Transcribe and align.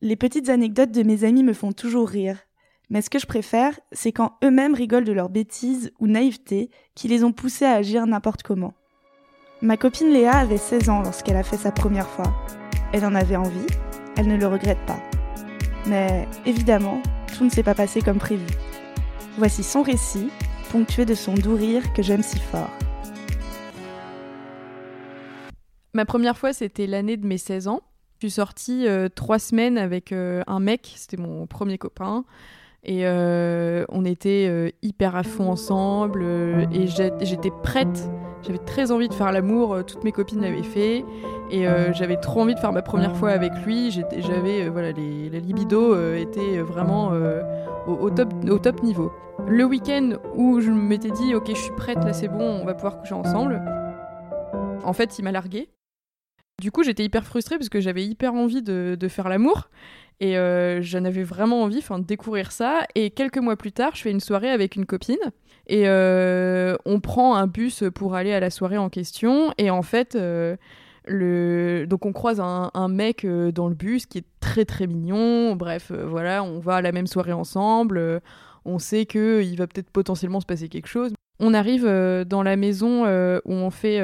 Les 0.00 0.14
petites 0.14 0.48
anecdotes 0.48 0.92
de 0.92 1.02
mes 1.02 1.24
amis 1.24 1.42
me 1.42 1.54
font 1.54 1.72
toujours 1.72 2.08
rire. 2.08 2.38
Mais 2.88 3.02
ce 3.02 3.10
que 3.10 3.18
je 3.18 3.26
préfère, 3.26 3.80
c'est 3.90 4.12
quand 4.12 4.36
eux-mêmes 4.44 4.76
rigolent 4.76 5.04
de 5.04 5.10
leurs 5.10 5.28
bêtises 5.28 5.90
ou 5.98 6.06
naïveté 6.06 6.70
qui 6.94 7.08
les 7.08 7.24
ont 7.24 7.32
poussés 7.32 7.64
à 7.64 7.72
agir 7.72 8.06
n'importe 8.06 8.44
comment. 8.44 8.74
Ma 9.60 9.76
copine 9.76 10.12
Léa 10.12 10.36
avait 10.36 10.56
16 10.56 10.88
ans 10.88 11.02
lorsqu'elle 11.02 11.36
a 11.36 11.42
fait 11.42 11.56
sa 11.56 11.72
première 11.72 12.08
fois. 12.08 12.32
Elle 12.92 13.04
en 13.04 13.16
avait 13.16 13.34
envie, 13.34 13.66
elle 14.16 14.28
ne 14.28 14.36
le 14.36 14.46
regrette 14.46 14.86
pas. 14.86 15.00
Mais 15.88 16.28
évidemment, 16.46 17.02
tout 17.36 17.42
ne 17.42 17.50
s'est 17.50 17.64
pas 17.64 17.74
passé 17.74 18.02
comme 18.02 18.18
prévu. 18.18 18.46
Voici 19.36 19.64
son 19.64 19.82
récit, 19.82 20.28
ponctué 20.70 21.06
de 21.06 21.16
son 21.16 21.34
doux 21.34 21.56
rire 21.56 21.92
que 21.92 22.04
j'aime 22.04 22.22
si 22.22 22.38
fort. 22.38 22.70
Ma 25.94 26.06
première 26.06 26.38
fois, 26.38 26.52
c'était 26.52 26.86
l'année 26.86 27.16
de 27.16 27.26
mes 27.26 27.38
16 27.38 27.68
ans. 27.68 27.80
Je 28.18 28.28
suis 28.28 28.34
sortie 28.36 28.86
euh, 28.86 29.08
trois 29.14 29.38
semaines 29.38 29.76
avec 29.76 30.12
euh, 30.12 30.42
un 30.46 30.60
mec, 30.60 30.92
c'était 30.96 31.18
mon 31.18 31.46
premier 31.46 31.76
copain. 31.76 32.24
Et 32.84 33.06
euh, 33.06 33.84
on 33.90 34.04
était 34.04 34.74
hyper 34.82 35.14
à 35.14 35.22
fond 35.22 35.50
ensemble. 35.50 36.24
et 36.72 36.88
j'étais 36.88 37.50
prête. 37.62 38.10
J'avais 38.42 38.58
très 38.58 38.90
envie 38.90 39.08
de 39.08 39.14
faire 39.14 39.30
l'amour. 39.30 39.84
toutes 39.86 40.02
mes 40.02 40.10
copines 40.10 40.40
l'avaient 40.40 40.64
fait. 40.64 41.04
Et 41.52 41.64
j'avais 41.92 42.16
trop 42.16 42.40
envie 42.40 42.56
de 42.56 42.58
faire 42.58 42.72
ma 42.72 42.82
première 42.82 43.16
fois 43.16 43.30
avec 43.30 43.52
lui. 43.64 43.92
J'avais, 43.92 44.68
voilà, 44.68 44.90
les, 44.90 45.30
la 45.30 45.38
libido 45.38 45.96
était 46.14 46.58
vraiment 46.58 47.12
au, 47.86 48.10
top, 48.10 48.34
au 48.50 48.58
top 48.58 48.82
niveau. 48.82 49.12
Le 49.46 49.64
week-end 49.64 50.14
où 50.34 50.60
je 50.60 50.72
m'étais 50.72 51.12
dit, 51.12 51.36
ok, 51.36 51.50
je 51.50 51.60
suis 51.60 51.74
prête, 51.76 52.02
là 52.04 52.12
c'est 52.12 52.26
bon, 52.26 52.58
on 52.62 52.64
va 52.64 52.74
pouvoir 52.74 52.98
coucher 52.98 53.14
ensemble. 53.14 53.62
En 54.82 54.92
fait, 54.92 55.20
il 55.20 55.22
m'a 55.22 55.30
largué. 55.30 55.68
Du 56.62 56.70
coup, 56.70 56.84
j'étais 56.84 57.02
hyper 57.02 57.24
frustrée 57.24 57.58
parce 57.58 57.68
que 57.68 57.80
j'avais 57.80 58.04
hyper 58.04 58.34
envie 58.34 58.62
de, 58.62 59.08
faire 59.08 59.28
l'amour. 59.28 59.68
Et 60.20 60.38
euh, 60.38 60.80
j'en 60.80 61.04
avais 61.04 61.24
vraiment 61.24 61.64
envie 61.64 61.80
de 61.80 62.02
découvrir 62.04 62.52
ça. 62.52 62.82
Et 62.94 63.10
quelques 63.10 63.38
mois 63.38 63.56
plus 63.56 63.72
tard, 63.72 63.96
je 63.96 64.02
fais 64.02 64.12
une 64.12 64.20
soirée 64.20 64.48
avec 64.48 64.76
une 64.76 64.86
copine. 64.86 65.16
Et 65.66 65.88
euh, 65.88 66.76
on 66.86 67.00
prend 67.00 67.34
un 67.34 67.48
bus 67.48 67.82
pour 67.92 68.14
aller 68.14 68.32
à 68.32 68.38
la 68.38 68.50
soirée 68.50 68.78
en 68.78 68.90
question. 68.90 69.52
Et 69.58 69.70
en 69.70 69.82
fait, 69.82 70.14
euh, 70.14 70.56
le... 71.04 71.84
donc 71.88 72.06
on 72.06 72.12
croise 72.12 72.38
un, 72.38 72.88
mec 72.88 73.26
dans 73.26 73.66
le 73.66 73.74
bus 73.74 74.06
qui 74.06 74.18
est 74.18 74.26
très 74.38 74.64
très 74.64 74.86
mignon. 74.86 75.56
Bref, 75.56 75.90
voilà, 75.90 76.44
on 76.44 76.60
va 76.60 76.76
à 76.76 76.80
la 76.80 76.92
même 76.92 77.08
soirée 77.08 77.32
ensemble. 77.32 78.20
on 78.64 78.78
sait 78.78 79.04
qu'il 79.04 79.56
va 79.56 79.66
peut-être 79.66 79.90
potentiellement 79.90 80.38
se 80.38 80.46
passer 80.46 80.68
quelque 80.68 80.86
chose. 80.86 81.12
On 81.40 81.54
arrive 81.54 81.86
dans 82.24 82.44
la 82.44 82.54
maison 82.54 83.02
où 83.04 83.52
on 83.52 83.70
fait. 83.70 84.00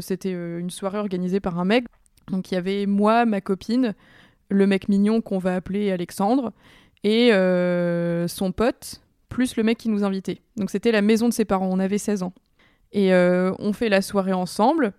C'était 0.00 0.32
une 0.32 0.70
soirée 0.70 0.98
organisée 0.98 1.38
par 1.38 1.56
un 1.60 1.64
mec. 1.64 1.84
Donc 2.30 2.50
il 2.50 2.54
y 2.54 2.56
avait 2.56 2.86
moi, 2.86 3.26
ma 3.26 3.40
copine, 3.40 3.94
le 4.48 4.66
mec 4.66 4.88
mignon 4.88 5.20
qu'on 5.20 5.38
va 5.38 5.54
appeler 5.54 5.90
Alexandre, 5.90 6.52
et 7.04 7.32
euh, 7.32 8.28
son 8.28 8.52
pote, 8.52 9.00
plus 9.28 9.56
le 9.56 9.62
mec 9.62 9.78
qui 9.78 9.88
nous 9.88 10.04
invitait. 10.04 10.40
Donc 10.56 10.70
c'était 10.70 10.92
la 10.92 11.02
maison 11.02 11.28
de 11.28 11.34
ses 11.34 11.44
parents, 11.44 11.68
on 11.70 11.78
avait 11.78 11.98
16 11.98 12.22
ans. 12.22 12.32
Et 12.92 13.14
euh, 13.14 13.52
on 13.58 13.72
fait 13.72 13.88
la 13.88 14.02
soirée 14.02 14.32
ensemble. 14.32 14.92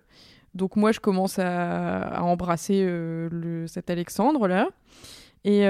Donc 0.54 0.76
moi, 0.76 0.92
je 0.92 1.00
commence 1.00 1.38
à, 1.38 2.22
embrasser 2.22 2.82
euh, 2.84 3.28
le, 3.30 3.66
cet 3.66 3.90
Alexandre-là. 3.90 4.68
Et, 5.44 5.62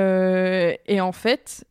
et, 0.87 1.01
en 1.01 1.13
fait, 1.13 1.65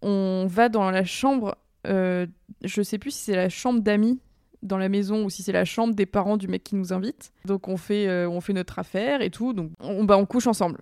on 0.00 0.46
va 0.48 0.68
dans 0.68 0.92
la 0.92 1.04
chambre, 1.04 1.56
je 1.84 2.82
sais 2.82 2.98
plus 2.98 3.10
si 3.10 3.24
c'est 3.24 3.36
la 3.36 3.48
chambre 3.48 3.80
d'amis 3.80 4.20
dans 4.62 4.78
la 4.78 4.88
maison 4.88 5.24
ou 5.24 5.30
si 5.30 5.42
c'est 5.42 5.52
la 5.52 5.64
chambre 5.64 5.94
des 5.94 6.06
parents 6.06 6.36
du 6.36 6.48
mec 6.48 6.64
qui 6.64 6.76
nous 6.76 6.92
invite. 6.92 7.32
Donc 7.44 7.68
on 7.68 7.76
fait, 7.76 8.08
euh, 8.08 8.28
on 8.28 8.40
fait 8.40 8.52
notre 8.52 8.78
affaire 8.78 9.22
et 9.22 9.30
tout. 9.30 9.52
Donc 9.52 9.70
on, 9.80 10.04
bah, 10.04 10.18
on 10.18 10.26
couche 10.26 10.46
ensemble. 10.46 10.78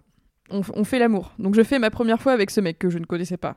On, 0.49 0.85
fait 0.85 1.01
l'amour. 1.01 1.33
Donc 1.41 1.57
je 1.57 1.63
fais 1.65 1.81
ma 1.81 1.91
première 1.91 2.23
fois 2.23 2.33
avec 2.33 2.53
ce 2.53 2.61
mec 2.61 2.79
que 2.79 2.89
je 2.89 2.99
ne 2.99 3.05
connaissais 3.05 3.37
pas. 3.37 3.57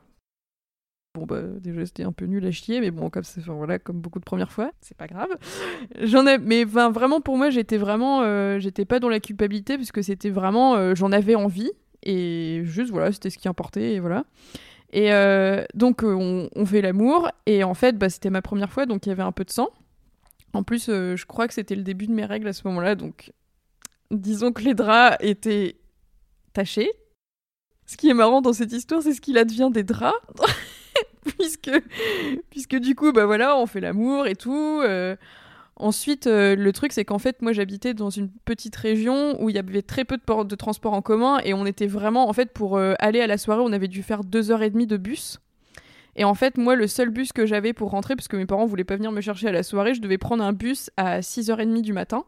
Bon 1.13 1.25
bah 1.25 1.41
déjà 1.59 1.85
c'était 1.85 2.03
un 2.03 2.11
peu 2.11 2.25
nul 2.25 2.45
à 2.45 2.51
chier 2.51 2.81
mais 2.81 2.91
bon 2.91 3.09
comme 3.09 3.23
enfin, 3.23 3.53
voilà 3.53 3.79
comme 3.79 3.99
beaucoup 3.99 4.19
de 4.19 4.23
premières 4.23 4.51
fois 4.51 4.71
c'est 4.79 4.95
pas 4.95 5.07
grave 5.07 5.29
j'en 6.01 6.27
ai 6.27 6.37
mais 6.37 6.65
vraiment 6.65 7.19
pour 7.19 7.35
moi 7.35 7.49
j'étais 7.49 7.77
vraiment 7.77 8.21
euh, 8.21 8.59
j'étais 8.59 8.85
pas 8.85 8.99
dans 8.99 9.09
la 9.09 9.19
culpabilité 9.19 9.75
parce 9.75 9.91
que 9.91 10.03
c'était 10.03 10.29
vraiment 10.29 10.75
euh, 10.75 10.93
j'en 10.93 11.11
avais 11.11 11.33
envie 11.33 11.71
et 12.03 12.61
juste 12.63 12.91
voilà 12.91 13.11
c'était 13.11 13.31
ce 13.31 13.39
qui 13.39 13.47
importait 13.47 13.95
et 13.95 13.99
voilà 13.99 14.23
et 14.93 15.09
donc 15.73 16.03
on, 16.03 16.47
on, 16.55 16.65
fait 16.67 16.81
l'amour 16.81 17.27
et 17.47 17.63
en 17.63 17.73
fait 17.73 17.97
bah, 17.97 18.09
c'était 18.09 18.29
ma 18.29 18.43
première 18.43 18.71
fois 18.71 18.85
donc 18.85 19.07
il 19.07 19.09
y 19.09 19.11
avait 19.11 19.23
un 19.23 19.31
peu 19.31 19.43
de 19.43 19.51
sang 19.51 19.69
en 20.53 20.63
plus, 20.63 20.89
euh, 20.89 21.15
je 21.15 21.25
crois 21.25 21.47
que 21.47 21.53
c'était 21.53 21.75
le 21.75 21.83
début 21.83 22.07
de 22.07 22.13
mes 22.13 22.25
règles 22.25 22.47
à 22.47 22.53
ce 22.53 22.67
moment-là, 22.67 22.95
donc 22.95 23.31
disons 24.11 24.51
que 24.51 24.63
les 24.63 24.73
draps 24.73 25.17
étaient 25.19 25.77
tachés. 26.53 26.91
Ce 27.85 27.97
qui 27.97 28.09
est 28.09 28.13
marrant 28.13 28.41
dans 28.41 28.53
cette 28.53 28.71
histoire, 28.71 29.01
c'est 29.01 29.13
ce 29.13 29.21
qu'il 29.21 29.37
advient 29.37 29.69
des 29.71 29.83
draps. 29.83 30.17
puisque, 31.37 31.71
puisque 32.49 32.75
du 32.75 32.95
coup, 32.95 33.11
bah 33.11 33.25
voilà, 33.25 33.57
on 33.57 33.65
fait 33.65 33.79
l'amour 33.79 34.27
et 34.27 34.35
tout. 34.35 34.81
Euh. 34.83 35.15
Ensuite, 35.75 36.27
euh, 36.27 36.55
le 36.55 36.73
truc, 36.73 36.91
c'est 36.91 37.05
qu'en 37.05 37.19
fait, 37.19 37.41
moi, 37.41 37.53
j'habitais 37.53 37.93
dans 37.93 38.09
une 38.09 38.29
petite 38.29 38.75
région 38.75 39.41
où 39.41 39.49
il 39.49 39.55
y 39.55 39.59
avait 39.59 39.81
très 39.81 40.03
peu 40.03 40.17
de, 40.17 40.43
de 40.43 40.55
transports 40.55 40.93
en 40.93 41.01
commun 41.01 41.39
et 41.45 41.53
on 41.53 41.65
était 41.65 41.87
vraiment, 41.87 42.27
en 42.27 42.33
fait, 42.33 42.51
pour 42.51 42.77
aller 42.77 43.21
à 43.21 43.27
la 43.27 43.37
soirée, 43.37 43.61
on 43.63 43.71
avait 43.71 43.87
dû 43.87 44.03
faire 44.03 44.23
deux 44.23 44.51
heures 44.51 44.61
et 44.61 44.69
demie 44.69 44.87
de 44.87 44.97
bus. 44.97 45.39
Et 46.15 46.23
en 46.23 46.33
fait, 46.33 46.57
moi, 46.57 46.75
le 46.75 46.87
seul 46.87 47.09
bus 47.09 47.31
que 47.31 47.45
j'avais 47.45 47.73
pour 47.73 47.91
rentrer, 47.91 48.15
parce 48.15 48.27
que 48.27 48.37
mes 48.37 48.45
parents 48.45 48.65
voulaient 48.65 48.83
pas 48.83 48.95
venir 48.95 49.11
me 49.11 49.21
chercher 49.21 49.47
à 49.47 49.51
la 49.51 49.63
soirée, 49.63 49.93
je 49.93 50.01
devais 50.01 50.17
prendre 50.17 50.43
un 50.43 50.53
bus 50.53 50.89
à 50.97 51.21
6h30 51.21 51.81
du 51.81 51.93
matin. 51.93 52.25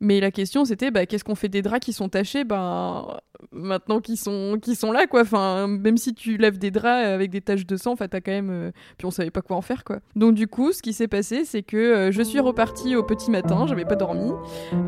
Mais 0.00 0.20
la 0.20 0.30
question, 0.30 0.64
c'était 0.64 0.90
bah, 0.90 1.06
qu'est-ce 1.06 1.24
qu'on 1.24 1.34
fait 1.34 1.48
des 1.48 1.62
draps 1.62 1.84
qui 1.84 1.92
sont 1.92 2.08
tachés? 2.08 2.44
Ben, 2.44 3.18
Maintenant 3.52 4.00
qu'ils 4.00 4.18
sont, 4.18 4.58
qui 4.60 4.74
sont 4.74 4.92
là, 4.92 5.06
quoi. 5.06 5.22
Enfin, 5.22 5.66
même 5.66 5.96
si 5.96 6.14
tu 6.14 6.36
laves 6.36 6.58
des 6.58 6.70
draps 6.70 7.06
avec 7.06 7.30
des 7.30 7.40
taches 7.40 7.66
de 7.66 7.76
sang, 7.76 7.92
enfin, 7.92 8.08
t'as 8.08 8.20
quand 8.20 8.32
même. 8.32 8.50
Euh, 8.50 8.70
puis 8.98 9.06
on 9.06 9.10
savait 9.10 9.30
pas 9.30 9.42
quoi 9.42 9.56
en 9.56 9.62
faire, 9.62 9.84
quoi. 9.84 9.98
Donc, 10.14 10.34
du 10.34 10.46
coup, 10.46 10.72
ce 10.72 10.82
qui 10.82 10.92
s'est 10.92 11.08
passé, 11.08 11.44
c'est 11.44 11.62
que 11.62 11.76
euh, 11.76 12.12
je 12.12 12.22
suis 12.22 12.40
repartie 12.40 12.96
au 12.96 13.02
petit 13.02 13.30
matin, 13.30 13.66
j'avais 13.66 13.84
pas 13.84 13.96
dormi. 13.96 14.32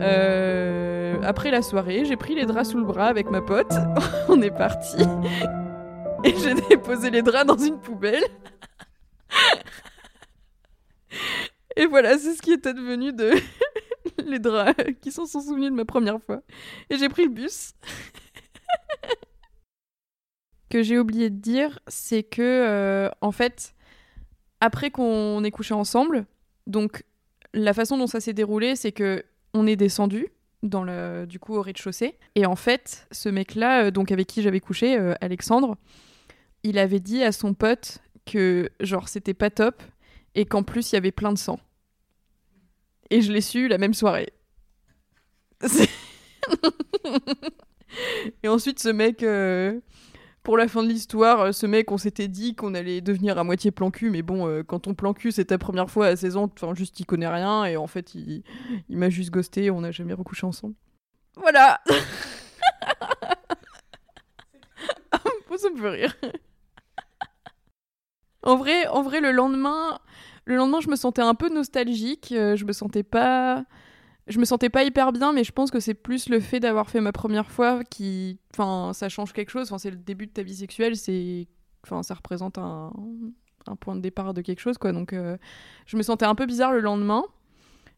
Euh, 0.01 1.17
après 1.23 1.51
la 1.51 1.63
soirée, 1.63 2.05
j'ai 2.05 2.17
pris 2.17 2.35
les 2.35 2.47
draps 2.47 2.71
sous 2.71 2.79
le 2.79 2.85
bras 2.85 3.07
avec 3.07 3.31
ma 3.31 3.41
pote. 3.41 3.73
on 4.29 4.41
est 4.43 4.57
parti 4.57 4.97
et 6.25 6.35
j'ai 6.37 6.55
déposé 6.55 7.11
les 7.11 7.23
draps 7.23 7.47
dans 7.47 7.57
une 7.57 7.81
poubelle. 7.81 8.25
et 11.77 11.87
voilà, 11.87 12.19
c'est 12.19 12.35
ce 12.35 12.43
qui 12.43 12.53
est 12.53 12.67
advenu 12.67 13.13
de 13.13 13.33
les 14.25 14.39
draps 14.39 14.75
qui 15.01 15.13
s'en 15.13 15.27
sont 15.27 15.41
souvenus 15.41 15.71
de 15.71 15.77
ma 15.77 15.85
première 15.85 16.21
fois. 16.21 16.43
Et 16.91 16.97
j'ai 16.97 17.09
pris 17.09 17.25
le 17.25 17.31
bus. 17.31 17.73
que 20.71 20.83
j'ai 20.83 20.99
oublié 20.99 21.31
de 21.31 21.37
dire, 21.37 21.79
c'est 21.89 22.23
que 22.23 22.43
euh, 22.43 23.09
en 23.21 23.33
fait, 23.33 23.75
après 24.61 24.91
qu'on 24.91 25.43
ait 25.45 25.51
couché 25.51 25.75
ensemble, 25.75 26.27
donc 26.67 27.05
la 27.55 27.73
façon 27.73 27.97
dont 27.97 28.07
ça 28.07 28.21
s'est 28.21 28.35
déroulé, 28.35 28.77
c'est 28.77 28.93
que 28.93 29.25
on 29.55 29.67
est 29.67 29.77
descendu 29.77 30.29
dans 30.63 30.85
le 30.85 31.25
du 31.27 31.39
coup 31.39 31.55
au 31.55 31.63
rez-de-chaussée 31.63 32.19
et 32.35 32.45
en 32.45 32.57
fait, 32.57 33.07
ce 33.13 33.29
mec-là, 33.29 33.85
euh, 33.85 33.91
donc 33.91 34.13
avec 34.13 34.27
qui 34.27 34.43
j'avais 34.43 34.61
couché, 34.61 34.99
euh, 34.99 35.15
Alexandre, 35.21 35.77
il 36.63 36.79
avait 36.79 37.01
dit 37.01 37.23
à 37.23 37.33
son 37.33 37.55
pote 37.55 37.99
que 38.27 38.71
genre 38.81 39.09
c'était 39.09 39.35
pas 39.35 39.51
top 39.51 39.83
et 40.35 40.45
qu'en 40.45 40.63
plus 40.63 40.93
il 40.93 40.97
y 40.97 40.99
avait 40.99 41.13
plein 41.13 41.33
de 41.33 41.39
sang. 41.39 41.59
Et 43.11 43.23
je 43.23 43.33
l'ai 43.33 43.41
su 43.41 43.69
la 43.69 43.79
même 43.79 43.95
soirée. 43.95 44.33
et 48.43 48.49
ensuite 48.49 48.79
ce 48.81 48.91
mec, 48.91 49.23
euh, 49.23 49.81
pour 50.43 50.57
la 50.59 50.69
fin 50.69 50.83
de 50.83 50.89
l'histoire, 50.89 51.55
ce 51.55 51.67
mec 51.67 51.91
on 51.91 51.99
s'était 51.99 52.29
dit 52.29 52.55
qu'on 52.55 52.75
allait 52.75 53.01
devenir 53.01 53.39
à 53.39 53.45
moitié 53.45 53.71
plan 53.71 53.91
cul, 53.91 54.11
mais 54.11 54.23
bon, 54.23 54.47
euh, 54.47 54.63
quand 54.63 54.87
on 54.87 54.95
plan 54.95 55.15
cul 55.15 55.33
c'est 55.33 55.47
ta 55.47 55.59
première 55.59 55.91
fois 55.91 56.07
à 56.07 56.17
16 56.17 56.37
ans, 56.37 56.51
enfin 56.53 56.75
juste 56.75 57.01
il 57.01 57.07
connaît 57.07 57.29
rien 57.29 57.65
et 57.65 57.77
en 57.77 57.87
fait 57.87 58.15
il, 58.15 58.45
m'a 58.91 59.09
juste 59.11 59.31
ghosté, 59.31 59.71
on 59.71 59.81
n'a 59.81 59.91
jamais 59.91 60.13
recouché 60.13 60.47
ensemble. 60.47 60.75
Voilà 61.37 61.81
Ça 65.59 65.71
me 65.71 65.77
fait 65.77 65.89
rire. 65.89 66.15
En 68.49 68.57
vrai, 68.57 68.87
en 68.87 69.03
vrai, 69.03 69.21
le 69.21 69.31
lendemain, 69.31 69.99
le 70.47 70.57
lendemain, 70.57 70.81
je 70.81 70.89
me 70.89 70.97
sentais 70.97 71.21
un 71.21 71.35
peu 71.35 71.51
nostalgique. 71.51 72.33
Euh, 72.33 72.57
je 72.57 72.65
me 72.65 72.73
sentais 72.73 73.03
pas. 73.03 73.67
je 74.27 74.39
me 74.39 74.47
sentais 74.47 74.71
pas 74.71 74.85
hyper 74.85 75.13
bien, 75.13 75.35
mais 75.35 75.45
je 75.45 75.53
pense 75.53 75.71
que 75.71 75.81
c'est 75.81 75.93
plus 75.93 76.31
le 76.31 76.41
fait 76.41 76.59
d'avoir 76.59 76.89
fait 76.89 77.03
ma 77.03 77.13
première 77.13 77.51
fois 77.51 77.85
qui, 77.85 78.39
enfin, 78.55 78.93
ça 78.95 79.11
change 79.11 79.35
quelque 79.35 79.51
chose. 79.51 79.69
Enfin, 79.69 79.77
c'est 79.77 79.91
le 79.91 79.99
début 79.99 80.27
de 80.27 80.33
ta 80.33 80.43
vie 80.43 80.57
sexuelle, 80.57 80.97
c'est, 80.97 81.47
enfin, 81.85 82.03
ça 82.03 82.15
représente 82.15 82.57
un, 82.57 82.91
point 83.81 83.97
de 83.97 84.01
départ 84.01 84.33
de 84.33 84.41
quelque 84.41 84.61
chose, 84.61 84.79
quoi. 84.79 84.93
Donc, 84.93 85.13
euh, 85.13 85.37
je 85.85 85.99
me 85.99 86.03
sentais 86.03 86.25
un 86.25 86.35
peu 86.35 86.47
bizarre 86.47 86.73
le 86.73 86.81
lendemain, 86.81 87.25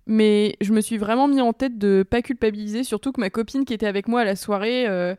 mais 0.06 0.56
je 0.60 0.72
me 0.72 0.80
suis 0.80 0.98
vraiment 0.98 1.28
mis 1.28 1.40
en 1.40 1.52
tête 1.52 1.78
de 1.78 2.04
pas 2.08 2.22
culpabiliser, 2.22 2.82
surtout 2.82 3.12
que 3.12 3.20
ma 3.20 3.30
copine 3.30 3.64
qui 3.64 3.72
était 3.72 3.86
avec 3.86 4.08
moi 4.08 4.22
à 4.22 4.24
la 4.24 4.34
soirée. 4.34 4.88
euh, 4.88 5.14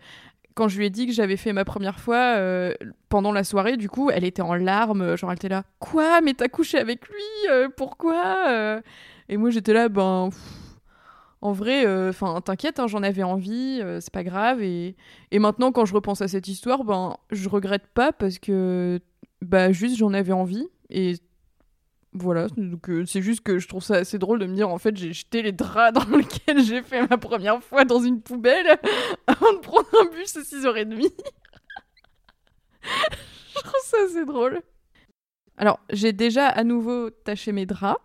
quand 0.55 0.67
je 0.67 0.77
lui 0.77 0.85
ai 0.85 0.89
dit 0.89 1.07
que 1.07 1.13
j'avais 1.13 1.37
fait 1.37 1.53
ma 1.53 1.65
première 1.65 1.99
fois 1.99 2.35
euh, 2.37 2.73
pendant 3.09 3.31
la 3.31 3.43
soirée, 3.43 3.77
du 3.77 3.89
coup, 3.89 4.09
elle 4.09 4.23
était 4.23 4.41
en 4.41 4.53
larmes, 4.53 5.15
genre 5.15 5.31
elle 5.31 5.37
était 5.37 5.49
là, 5.49 5.63
quoi, 5.79 6.21
mais 6.21 6.33
t'as 6.33 6.47
couché 6.47 6.77
avec 6.77 7.07
lui, 7.07 7.49
euh, 7.49 7.69
pourquoi? 7.75 8.49
Euh? 8.49 8.81
Et 9.29 9.37
moi 9.37 9.49
j'étais 9.49 9.73
là, 9.73 9.89
ben, 9.89 10.29
en 11.41 11.51
vrai, 11.53 11.87
enfin, 12.09 12.39
t'inquiète, 12.41 12.79
hein, 12.79 12.87
j'en 12.87 13.01
avais 13.01 13.23
envie, 13.23 13.79
euh, 13.81 13.99
c'est 13.99 14.13
pas 14.13 14.23
grave. 14.23 14.61
Et, 14.61 14.95
et 15.31 15.39
maintenant, 15.39 15.71
quand 15.71 15.85
je 15.85 15.93
repense 15.93 16.21
à 16.21 16.27
cette 16.27 16.47
histoire, 16.47 16.83
ben, 16.83 17.17
je 17.31 17.49
regrette 17.49 17.87
pas 17.87 18.11
parce 18.11 18.37
que, 18.37 18.99
bah, 19.41 19.71
juste 19.71 19.97
j'en 19.97 20.13
avais 20.13 20.33
envie. 20.33 20.67
Et 20.89 21.15
voilà, 22.13 22.47
donc 22.57 22.89
euh, 22.89 23.05
c'est 23.05 23.21
juste 23.21 23.41
que 23.41 23.57
je 23.57 23.69
trouve 23.69 23.83
ça 23.83 23.95
assez 23.95 24.17
drôle 24.17 24.39
de 24.39 24.45
me 24.45 24.53
dire, 24.53 24.69
en 24.69 24.77
fait, 24.77 24.97
j'ai 24.97 25.13
jeté 25.13 25.41
les 25.41 25.53
draps 25.53 25.93
dans 26.09 26.17
lesquels 26.17 26.61
j'ai 26.61 26.81
fait 26.81 27.07
ma 27.07 27.17
première 27.17 27.63
fois 27.63 27.85
dans 27.85 28.01
une 28.01 28.21
poubelle 28.21 28.67
avant 29.27 29.53
de 29.53 29.59
prendre 29.59 29.87
un 30.01 30.13
bus 30.13 30.35
à 30.35 30.41
6h30. 30.41 31.09
je 32.83 33.59
trouve 33.59 33.81
ça 33.83 33.97
assez 34.05 34.25
drôle. 34.25 34.61
Alors, 35.57 35.79
j'ai 35.91 36.11
déjà 36.11 36.47
à 36.47 36.63
nouveau 36.65 37.09
taché 37.09 37.53
mes 37.53 37.65
draps, 37.65 38.01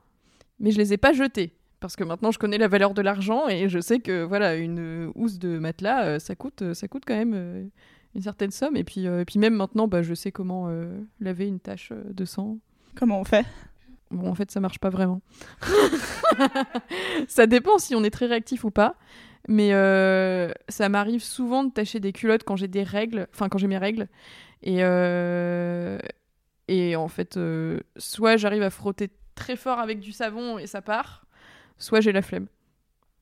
mais 0.60 0.70
je 0.70 0.78
les 0.78 0.92
ai 0.92 0.98
pas 0.98 1.12
jetés. 1.12 1.52
Parce 1.80 1.96
que 1.96 2.04
maintenant, 2.04 2.30
je 2.30 2.38
connais 2.38 2.58
la 2.58 2.68
valeur 2.68 2.94
de 2.94 3.02
l'argent 3.02 3.48
et 3.48 3.68
je 3.68 3.80
sais 3.80 3.98
que 3.98 4.22
voilà, 4.22 4.54
une 4.54 5.10
housse 5.14 5.38
de 5.38 5.58
matelas, 5.58 6.04
euh, 6.04 6.18
ça 6.18 6.34
coûte, 6.36 6.62
euh, 6.62 6.74
ça 6.74 6.88
coûte 6.88 7.02
quand 7.06 7.16
même 7.16 7.70
une 8.14 8.22
certaine 8.22 8.52
somme. 8.52 8.76
Et 8.76 8.84
puis, 8.84 9.06
puis 9.26 9.40
même 9.40 9.54
maintenant, 9.54 9.88
bah, 9.88 10.02
je 10.02 10.14
sais 10.14 10.30
comment 10.30 10.70
laver 11.20 11.48
une 11.48 11.60
tache 11.60 11.92
de 11.92 12.24
sang. 12.24 12.58
Comment 12.94 13.20
on 13.20 13.24
fait? 13.24 13.44
Bon, 14.10 14.30
en 14.30 14.34
fait, 14.34 14.50
ça 14.50 14.60
marche 14.60 14.78
pas 14.78 14.90
vraiment. 14.90 15.20
ça 17.28 17.46
dépend 17.46 17.78
si 17.78 17.94
on 17.94 18.04
est 18.04 18.10
très 18.10 18.26
réactif 18.26 18.64
ou 18.64 18.70
pas. 18.70 18.96
Mais 19.48 19.72
euh, 19.72 20.50
ça 20.68 20.88
m'arrive 20.88 21.22
souvent 21.22 21.64
de 21.64 21.70
tâcher 21.70 22.00
des 22.00 22.12
culottes 22.12 22.42
quand 22.44 22.56
j'ai 22.56 22.68
des 22.68 22.82
règles, 22.82 23.28
enfin 23.32 23.48
quand 23.48 23.58
j'ai 23.58 23.68
mes 23.68 23.78
règles. 23.78 24.08
Et, 24.62 24.78
euh, 24.80 25.98
et 26.66 26.96
en 26.96 27.08
fait, 27.08 27.36
euh, 27.36 27.80
soit 27.96 28.36
j'arrive 28.36 28.62
à 28.62 28.70
frotter 28.70 29.10
très 29.36 29.54
fort 29.54 29.78
avec 29.78 30.00
du 30.00 30.12
savon 30.12 30.58
et 30.58 30.66
ça 30.66 30.82
part, 30.82 31.26
soit 31.78 32.00
j'ai 32.00 32.12
la 32.12 32.22
flemme. 32.22 32.46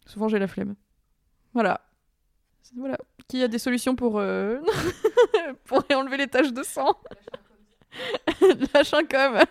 Souvent 0.07 0.29
j'ai 0.29 0.39
la 0.39 0.47
flemme. 0.47 0.77
Voilà. 1.53 1.83
Voilà. 2.77 2.99
Qui 3.29 3.43
a 3.43 3.49
des 3.49 3.59
solutions 3.59 3.95
pour, 3.95 4.13
pour 5.65 5.85
enlever 5.93 6.17
les 6.17 6.27
taches 6.27 6.53
de 6.53 6.63
sang? 6.63 6.97
Lâche 8.75 8.95
un 8.95 9.05
com. 9.05 9.45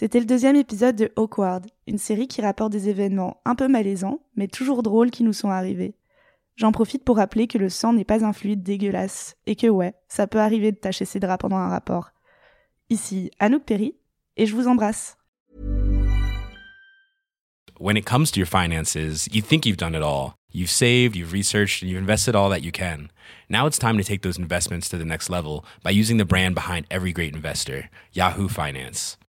C'était 0.00 0.20
le 0.20 0.24
deuxième 0.24 0.56
épisode 0.56 0.96
de 0.96 1.12
Awkward, 1.16 1.66
une 1.86 1.98
série 1.98 2.26
qui 2.26 2.40
rapporte 2.40 2.72
des 2.72 2.88
événements 2.88 3.42
un 3.44 3.54
peu 3.54 3.68
malaisants, 3.68 4.20
mais 4.34 4.48
toujours 4.48 4.82
drôles 4.82 5.10
qui 5.10 5.22
nous 5.22 5.34
sont 5.34 5.50
arrivés. 5.50 5.94
J'en 6.56 6.72
profite 6.72 7.04
pour 7.04 7.18
rappeler 7.18 7.46
que 7.46 7.58
le 7.58 7.68
sang 7.68 7.92
n'est 7.92 8.06
pas 8.06 8.24
un 8.24 8.32
fluide 8.32 8.62
dégueulasse, 8.62 9.36
et 9.44 9.56
que 9.56 9.66
ouais, 9.66 9.92
ça 10.08 10.26
peut 10.26 10.40
arriver 10.40 10.72
de 10.72 10.78
tacher 10.78 11.04
ses 11.04 11.20
draps 11.20 11.42
pendant 11.42 11.58
un 11.58 11.68
rapport. 11.68 12.12
Ici 12.88 13.30
Anouk 13.40 13.64
Perry, 13.64 13.94
et 14.38 14.46
je 14.46 14.56
vous 14.56 14.68
embrasse. 14.68 15.18
when 17.78 17.98
it 17.98 18.06
comes 18.06 18.30
to 18.30 18.40
your 18.40 18.46
finances, 18.46 19.28
you 19.32 19.42
think 19.42 19.66
you've 19.66 19.76
done 19.76 19.94
it 19.94 20.02
all. 20.02 20.34
You've 20.50 20.70
saved, 20.70 21.14
you've 21.14 21.32
researched, 21.32 21.82
and 21.82 21.90
you've 21.90 22.00
invested 22.00 22.34
all 22.34 22.48
that 22.48 22.62
you 22.62 22.72
can. 22.72 23.10
Now 23.50 23.66
it's 23.66 23.78
time 23.78 23.98
to 23.98 24.04
take 24.04 24.22
those 24.22 24.38
investments 24.38 24.88
to 24.88 24.96
the 24.96 25.04
next 25.04 25.28
level 25.28 25.62
by 25.82 25.90
using 25.90 26.16
the 26.16 26.24
brand 26.24 26.54
behind 26.54 26.86
every 26.90 27.12
great 27.12 27.34
investor, 27.34 27.90
Yahoo 28.12 28.48
Finance. 28.48 29.18